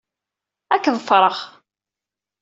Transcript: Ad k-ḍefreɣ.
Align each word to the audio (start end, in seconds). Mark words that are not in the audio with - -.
Ad 0.73 0.81
k-ḍefreɣ. 0.83 1.37